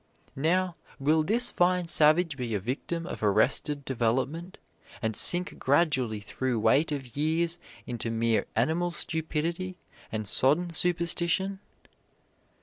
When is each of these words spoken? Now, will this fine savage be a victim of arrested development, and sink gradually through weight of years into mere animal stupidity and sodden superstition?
Now, 0.35 0.77
will 0.99 1.21
this 1.21 1.51
fine 1.51 1.87
savage 1.87 2.35
be 2.35 2.55
a 2.55 2.59
victim 2.59 3.05
of 3.05 3.21
arrested 3.21 3.85
development, 3.85 4.57
and 4.99 5.15
sink 5.15 5.59
gradually 5.59 6.19
through 6.19 6.59
weight 6.59 6.91
of 6.91 7.15
years 7.15 7.59
into 7.85 8.09
mere 8.09 8.47
animal 8.55 8.89
stupidity 8.89 9.77
and 10.11 10.27
sodden 10.27 10.71
superstition? 10.71 11.59